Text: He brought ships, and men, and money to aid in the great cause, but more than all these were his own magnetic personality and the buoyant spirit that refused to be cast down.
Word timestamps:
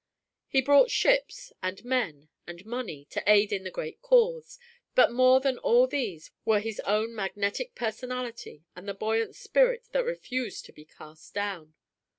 He 0.47 0.61
brought 0.63 0.89
ships, 0.89 1.53
and 1.61 1.85
men, 1.85 2.29
and 2.47 2.65
money 2.65 3.05
to 3.11 3.21
aid 3.31 3.53
in 3.53 3.63
the 3.63 3.69
great 3.69 4.01
cause, 4.01 4.57
but 4.95 5.11
more 5.11 5.39
than 5.39 5.59
all 5.59 5.85
these 5.85 6.31
were 6.43 6.59
his 6.59 6.79
own 6.85 7.13
magnetic 7.13 7.75
personality 7.75 8.63
and 8.75 8.87
the 8.87 8.95
buoyant 8.95 9.35
spirit 9.35 9.89
that 9.91 10.03
refused 10.03 10.65
to 10.65 10.73
be 10.73 10.85
cast 10.85 11.35
down. 11.35 11.75